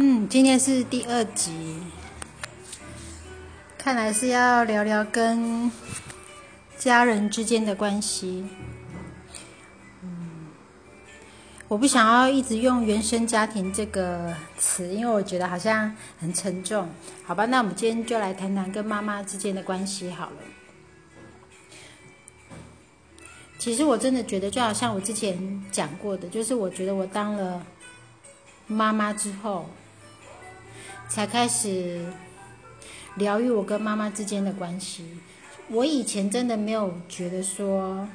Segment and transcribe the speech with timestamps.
[0.00, 1.76] 嗯，今天是第二集，
[3.76, 5.68] 看来是要聊聊跟
[6.76, 8.46] 家人之间的关系。
[10.02, 10.50] 嗯，
[11.66, 16.88] 我不想要一直用“原生家庭”这个词，因为我觉得好像很沉重。
[17.24, 20.36] 好吧，那我们今天就来谈谈跟妈妈之间的关系好了。
[23.58, 27.66] 其实我真的觉得，就好像我之前讲过的，就是我觉得我当了
[28.68, 29.68] 妈妈之后。
[31.08, 32.12] 才开始
[33.16, 35.18] 疗愈我跟妈妈之间的关系。
[35.68, 38.06] 我以前真的没有觉得说，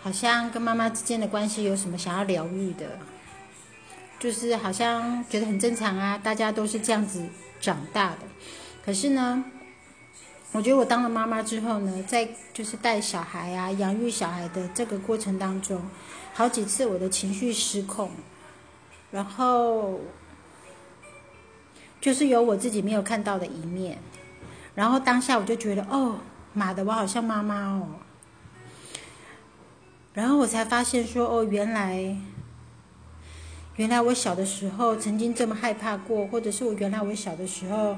[0.00, 2.98] 好像跟妈妈之间的关系有什么想要疗愈的，
[4.20, 7.26] 就是好像觉得很正常啊，大家都是这样子
[7.60, 8.18] 长大的。
[8.84, 9.44] 可是呢，
[10.52, 15.82] 我觉得我当了妈妈之后呢，在就是带小孩啊、养育小孩的这个过程当中，
[16.34, 18.10] 好几次我的情绪失控，
[19.10, 19.98] 然后。
[22.06, 23.98] 就是有我自己没有看到的一面，
[24.76, 26.20] 然后当下我就觉得，哦，
[26.52, 27.88] 妈的，我好像妈妈哦。
[30.14, 32.16] 然后我才发现说，哦，原来，
[33.74, 37.96] 原来我小的时候曾经这么害怕过，或者是我原来我小的时候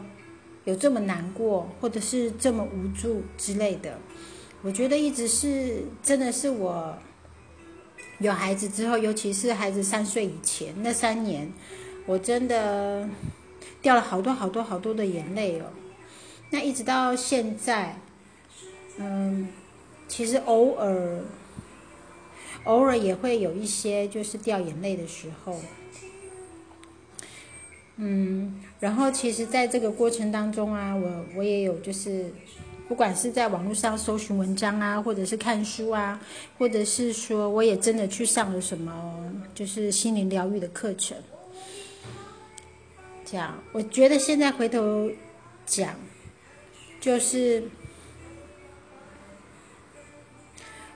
[0.64, 3.98] 有这么难过，或者是这么无助之类的。
[4.62, 6.96] 我觉得一直是真的是我
[8.20, 11.52] 有孩子之后，尤其是孩子三岁以前那三年，
[12.06, 13.06] 我真的。
[13.88, 15.64] 掉了好多好多好多的眼泪哦，
[16.50, 17.98] 那一直到现在，
[18.98, 19.48] 嗯，
[20.06, 21.22] 其实偶尔，
[22.64, 25.58] 偶尔也会有一些就是掉眼泪的时候，
[27.96, 32.30] 嗯，然后其实在这个过程当中啊，我我也有就是，
[32.88, 36.20] 不管是在网络上搜寻文章啊，或者是看书啊，
[36.58, 41.16] 或者是说我也真的去上了什么就是心灵疗愈的课程。
[43.30, 45.10] 讲，我觉得现在回头
[45.66, 45.94] 讲，
[46.98, 47.64] 就是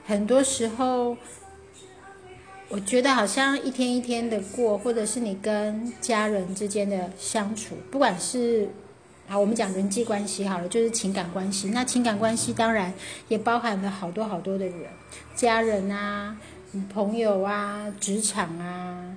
[0.03, 1.15] 很多时候，
[2.69, 8.67] 我觉得好像一天一天的过，或者是你跟家人之间的相处，不管是
[9.27, 11.69] 啊，我们讲人际关系好了，就是情感关系。
[11.69, 12.91] 那情感关系当然
[13.27, 14.89] 也包含了好多好多的人，
[15.35, 16.35] 家人啊，
[16.91, 19.15] 朋友啊，职场啊，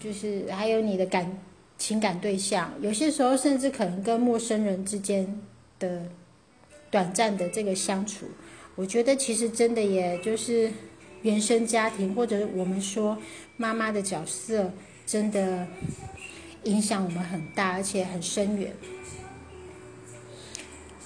[0.00, 1.38] 就是还有你的感。
[1.78, 5.40] 情感对象，有些时候甚至可能跟陌生人之间
[5.78, 6.02] 的
[6.90, 8.26] 短暂的这个相处，
[8.74, 10.72] 我觉得其实真的也就是
[11.22, 13.16] 原生家庭，或者我们说
[13.56, 14.72] 妈妈的角色，
[15.06, 15.68] 真的
[16.64, 18.72] 影响我们很大，而且很深远。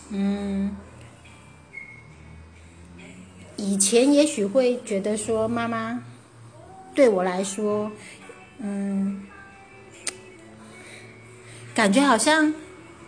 [0.09, 0.75] 嗯，
[3.57, 6.03] 以前也许会觉得说妈妈
[6.95, 7.93] 对我来说，
[8.59, 9.27] 嗯。
[11.75, 12.53] 感觉好像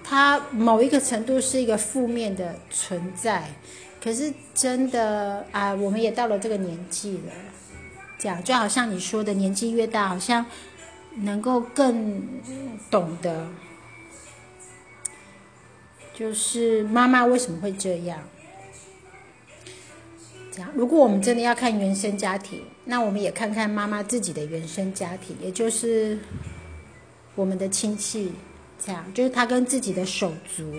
[0.03, 3.51] 他某一个程度是一个负面的存在，
[4.03, 7.33] 可是真的啊，我们也到了这个年纪了，
[8.19, 10.45] 这样就好像你说的，年纪越大，好像
[11.17, 12.23] 能够更
[12.91, 13.49] 懂得，
[16.15, 18.19] 就是妈妈为什么会这样。
[20.53, 26.19] 这样，如果我们真的要看原生家庭，那我们也看看妈妈自己的原生家庭，也就是
[27.35, 28.33] 我们的亲戚。
[28.83, 30.75] 这样就是他跟自己的手足，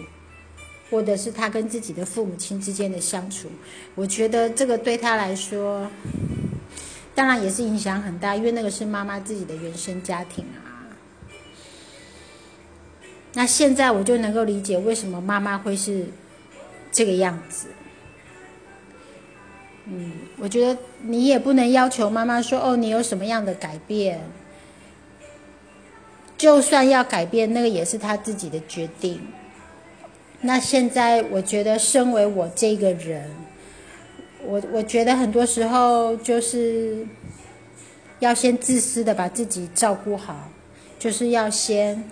[0.90, 3.50] 或者是他跟自己的父母亲之间的相处，
[3.96, 5.90] 我觉得这个对他来说，
[7.14, 10.88] 当然也是影响很大，因为那个是妈妈自己的原生家庭啊。
[13.34, 16.06] 那现在我就能够理解为什么妈妈会是
[16.92, 17.68] 这个样子。
[19.88, 24.22] 嗯，我觉得你也不能要求妈妈说哦，你有什么样的改变。
[26.38, 29.22] 就算要改变，那个也是他自己的决定。
[30.42, 33.32] 那现在，我觉得身为我这个人，
[34.46, 37.08] 我我觉得很多时候就是
[38.20, 40.52] 要先自私的把自己照顾好，
[41.00, 42.04] 就是要先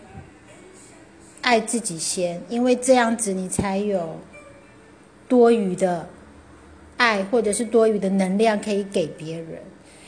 [1.41, 4.17] 爱自己先，因为这样子你才有
[5.27, 6.07] 多余的
[6.97, 9.61] 爱或者是多余的能量可以给别人。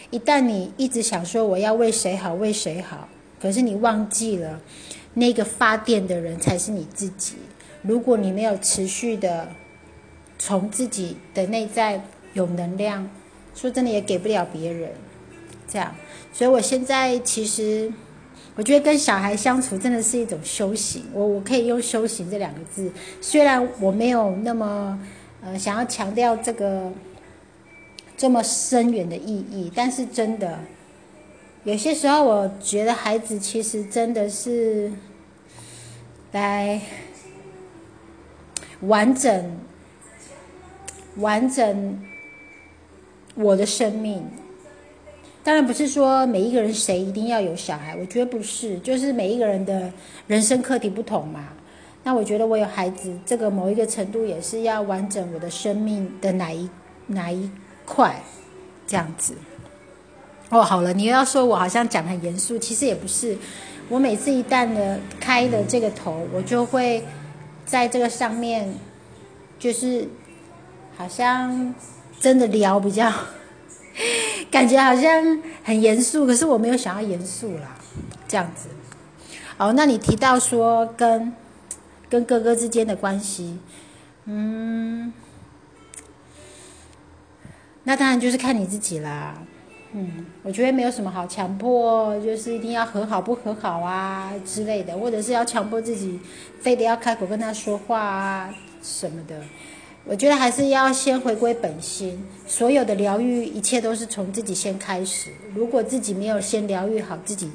[0.09, 3.07] 一旦你一直想说我要为谁好，为谁好。
[3.39, 4.61] 可是你忘记了，
[5.15, 7.35] 那个发电的人才是你自己。
[7.81, 9.49] 如果你没有持续的
[10.39, 12.01] 从自己的内在
[12.33, 13.09] 有能量，
[13.53, 14.89] 说真的也给不了别人。
[15.67, 15.93] 这样，
[16.33, 17.91] 所以我现在其实
[18.55, 21.03] 我觉得跟小孩相处真的是一种修行。
[21.13, 22.91] 我我可以用修行这两个字，
[23.21, 24.99] 虽然我没有那么
[25.43, 26.91] 呃想要强调这个
[28.17, 30.59] 这么深远的意义，但是真的。
[31.65, 34.91] 有些时候我觉得孩子其实真的是
[36.31, 36.79] 来
[38.81, 39.57] 完整
[41.15, 41.99] 完整
[43.33, 44.23] 我的生命。
[45.43, 49.91] 当然不是说每一个人谁一定要有小孩，我觉得不是，就是每一个人的
[50.27, 51.49] 人生课题不同嘛。
[52.03, 56.69] 那我觉得我有孩子，这个某一个程度也是要完整我的生命的哪一
[57.07, 57.49] 哪一
[57.85, 58.21] 块，
[58.85, 59.33] 这样子。
[60.49, 63.37] 哦，好了，你又要说我好像讲很严肃，其实也不是。
[63.89, 67.03] 我每次一旦呢开了这个头，我就会
[67.65, 68.73] 在这个上面，
[69.59, 70.07] 就是
[70.97, 71.73] 好像
[72.19, 73.11] 真的聊比较。
[74.51, 77.77] 感觉好像很严肃，可是我没有想要严肃啦，
[78.27, 78.67] 这样子。
[79.57, 81.33] 哦，那你提到说跟
[82.09, 83.57] 跟哥哥之间的关系，
[84.25, 85.13] 嗯，
[87.83, 89.35] 那当然就是看你自己啦。
[89.97, 96.19] 嗯，我觉得没有什么好强迫，就是一定要和好不和好啊之类的，或者是要强迫自己
[96.59, 98.53] 非得要开口跟他说话啊
[98.83, 99.41] 什么的。
[100.03, 105.31] 我觉得还是要先回归本心，所有的疗愈，一切都是从自己先开始。
[105.53, 107.49] 如果自己没有先疗愈好自己，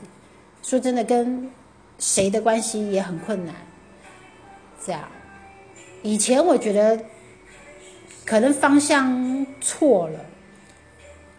[0.62, 1.50] 说真的，跟
[1.98, 3.54] 谁的关系也很困难。
[4.82, 5.06] 这样，
[6.00, 6.98] 以前我觉得
[8.24, 10.18] 可能方向错了，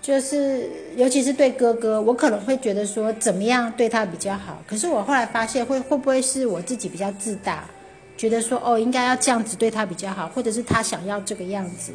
[0.02, 4.62] 就是尤其是对哥哥，我可能会觉得说怎么样对他比较好。
[4.68, 7.70] 可是我后来发现，会会不会是我自己比较自大？
[8.18, 11.92] 觉得说哦，应该要这样子对他比较好，或者是他想要这个样子，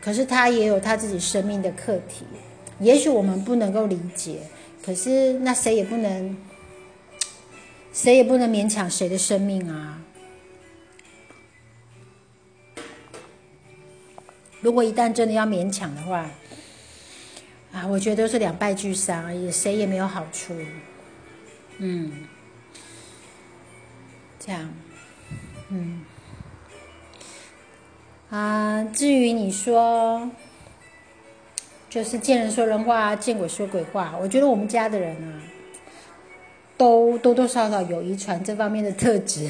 [0.00, 2.24] 可是他也有他自己生命的课题，
[2.80, 4.40] 也许我们不能够理解，
[4.84, 6.36] 可是那谁也不能，
[7.92, 10.00] 谁也不能勉强谁的生命啊。
[14.60, 16.28] 如果一旦真的要勉强的话，
[17.80, 20.54] 啊，我觉得都是两败俱伤，也谁也没有好处。
[21.78, 22.12] 嗯，
[24.38, 24.70] 这样。
[25.70, 26.04] 嗯，
[28.28, 30.30] 啊，至于你说，
[31.88, 35.40] 就是见人说人话，见鬼说鬼话，我觉得我们家的人啊，
[36.76, 39.48] 都多多少少有遗传这方面的特质。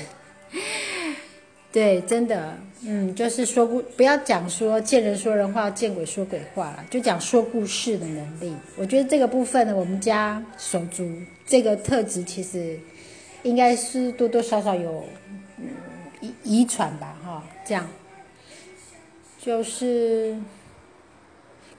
[1.72, 8.54] 对，真的，嗯，就是说故，不要讲说见人说人话，见鬼说鬼话了，就讲说故事的能力。
[8.76, 11.08] 我觉得这个部分呢，我们家手足
[11.46, 12.78] 这个特质，其实
[13.42, 15.04] 应该是多多少少有。
[16.22, 17.88] 遗遗传吧，哈，这样，
[19.40, 20.36] 就是，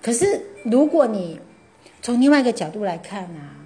[0.02, 1.40] 可是如果你
[2.02, 3.61] 从另外一个角度来看啊，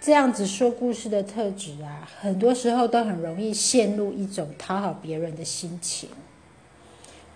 [0.00, 6.08] 这样子说故事的特质啊，很多时候都很容易陷入一种讨好别人的心情，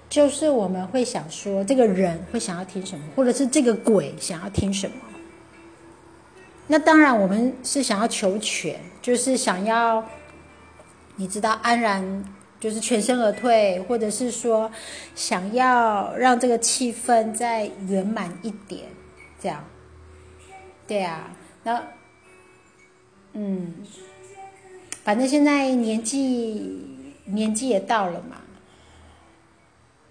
[0.08, 4.96] 就是我们会想说，这个人会想要听什么，或者是这个鬼想要听什么。
[6.68, 10.04] 那当然，我们是想要求全，就是想要。
[11.16, 12.24] 你知道安然
[12.58, 14.72] 就是全身而退，或者是说
[15.14, 18.84] 想要让这个气氛再圆满一点，
[19.38, 19.62] 这样，
[20.86, 21.82] 对啊，那
[23.32, 23.74] 嗯，
[25.04, 26.80] 反正现在年纪
[27.24, 28.42] 年纪也到了嘛，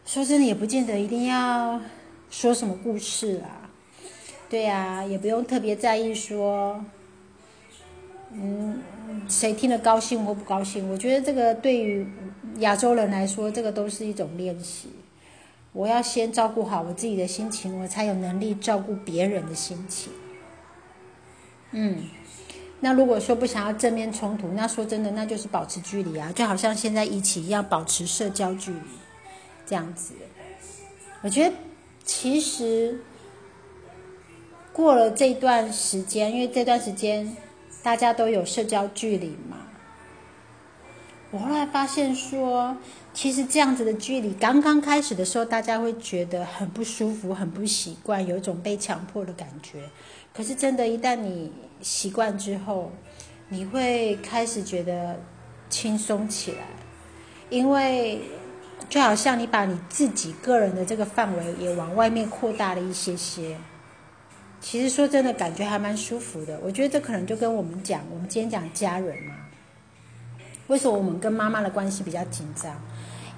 [0.06, 1.79] 说真的也不见得一定要
[2.29, 3.69] 说什么故事啦，
[4.50, 6.84] 对呀，也不用特别在意说，
[8.31, 8.81] 嗯。
[9.27, 10.89] 谁听了高兴或不高兴？
[10.89, 12.07] 我觉得这个对于
[12.60, 14.89] 亚洲人来说，这个都是一种练习。
[15.74, 20.13] 我要先照顾好我自己的心情，我才有能力照顾别人的心情。
[21.72, 22.05] 嗯，
[22.81, 28.79] 那如果说不想要正面冲突，那说真的，那就是保持距离啊，就好像现在一起一样，保持社交距离，
[29.65, 30.13] 这样子。
[31.21, 31.55] 我觉得
[32.03, 33.00] 其实
[34.73, 37.38] 过了这段时间，因为这段时间。
[37.83, 39.57] 大家都有社交距离嘛？
[41.31, 42.75] 我后来发现说，
[43.13, 49.79] 其实这样子的距离，刚刚开始的时候，大家会觉得很不舒服、很不习惯，有一种被强迫的感觉。
[50.33, 51.50] 可是真的，一旦你
[51.81, 52.91] 习惯之后，
[53.47, 55.17] 你会开始觉得
[55.69, 56.67] 轻松起来，
[57.50, 58.23] 因为
[58.89, 63.55] 就好像你把你自己个人的这个范围也往外面扩大了一些些。
[64.59, 66.59] 其实说真的，感觉还蛮舒服的。
[66.61, 69.33] 我觉得这可能就跟我们讲，我们今天讲家人嘛。
[70.71, 72.73] 为什么我们跟妈妈的关系比较紧张？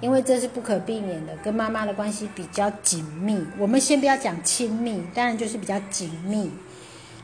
[0.00, 3.44] 因为这是不可避免的，跟妈妈的关系比较紧密。
[3.58, 6.52] 我们先不要讲亲密，当然就是比较紧密。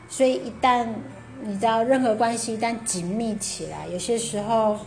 [0.09, 0.85] 所以一旦
[1.43, 4.77] 你知道任何关系一旦紧密起来，有些时候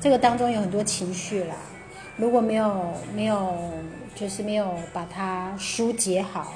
[0.00, 1.56] 这个当中有很多情绪啦。
[2.16, 3.72] 如果没有没有
[4.14, 6.54] 就是没有把它疏解好。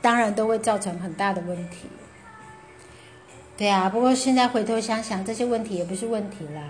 [0.00, 1.86] 当然都会造成很大的问题。
[3.58, 6.62] 对啊，不过现在回头想想，这些问题也不是问题啦。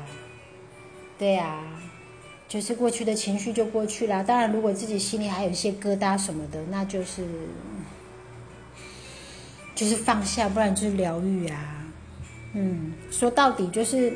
[1.19, 1.63] 对啊，
[2.49, 4.25] 就是过去的情绪就过去了。
[4.25, 7.27] 当然，如果自己心里还有一些疙瘩什么的，那就是
[9.75, 11.85] 就是放下，不然就是疗愈啊。
[12.55, 14.15] 嗯，说到底就是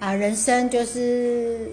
[0.00, 1.70] 啊，人生就是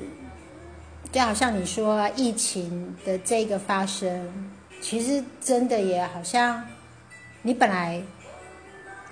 [1.12, 6.64] 就好像你说疫情的这个发生，其实真的也好像
[7.42, 8.00] 你本来。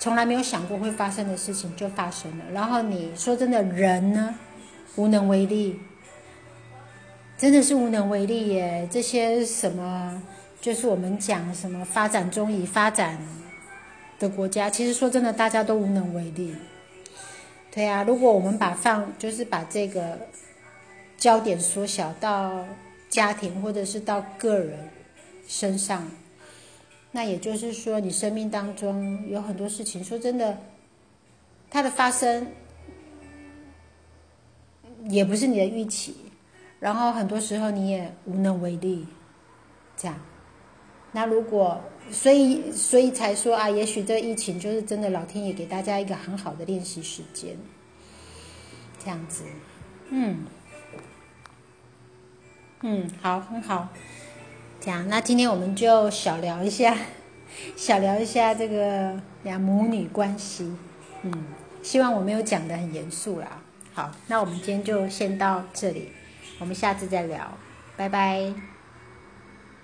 [0.01, 4.33] 从来没有想过会发生的事情就发生了，然后你说真的，人呢
[4.95, 5.79] 无能为力，
[7.37, 8.89] 真的是无能为力耶。
[8.91, 10.23] 这些什么，
[10.59, 13.19] 就是我们讲什么发展中已发展
[14.17, 16.55] 的国家，其实说真的，大家都无能为力。
[17.69, 20.17] 对啊，如果我们把放，就是把这个
[21.15, 22.65] 焦点缩小到
[23.07, 24.89] 家庭或者是到个人
[25.47, 26.09] 身上。
[27.11, 30.57] 那也就是说，你生命当中有很多事情，说真的，
[31.69, 32.47] 它的发生
[35.09, 36.15] 也不是你的预期，
[36.79, 39.05] 然后很多时候你也无能为力，
[39.97, 40.17] 这样。
[41.11, 47.57] 那如果，所以所以才说啊，也许这疫情就是真的，老天爷给大家一个很好的练习时间，
[48.97, 49.43] 这样子，
[50.09, 50.45] 嗯，
[52.83, 53.89] 嗯，好，很好。
[54.81, 56.97] 这样，那今天我们就小聊一下，
[57.77, 60.75] 小聊一下这个两母女关系。
[61.21, 61.31] 嗯，
[61.83, 63.61] 希望我没有讲的很严肃啦。
[63.93, 66.11] 好，那我们今天就先到这里，
[66.57, 67.57] 我们下次再聊，
[67.95, 68.70] 拜拜。